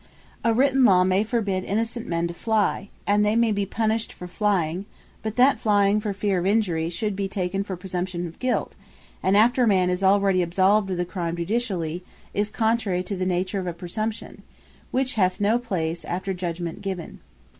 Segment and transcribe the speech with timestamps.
[0.43, 4.25] A written Law may forbid innocent men to fly, and they may be punished for
[4.25, 4.85] flying:
[5.21, 8.73] But that flying for feare of injury, should be taken for presumption of guilt,
[9.23, 12.03] after a man is already absolved of the crime Judicially,
[12.33, 14.41] is contrary to the nature of a Presumption,
[14.89, 17.19] which hath no place after Judgement given.